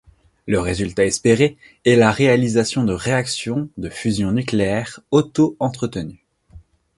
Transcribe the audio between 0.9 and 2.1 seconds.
espéré est la